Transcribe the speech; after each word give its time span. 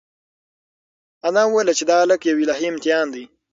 انا 1.27 1.41
وویل 1.47 1.69
چې 1.77 1.83
دا 1.89 1.95
هلک 2.03 2.21
یو 2.27 2.41
الهي 2.43 2.67
امتحان 2.71 3.07
دی. 3.13 3.23